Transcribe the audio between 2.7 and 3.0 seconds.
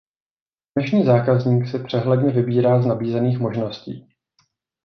z